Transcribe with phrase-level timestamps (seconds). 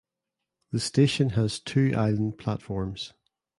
[0.71, 3.13] The station has two island platforms.